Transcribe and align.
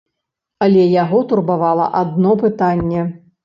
Але 0.67 0.85
яго 1.03 1.21
турбавала 1.33 1.85
адно 2.03 2.35
пытанне. 2.43 3.09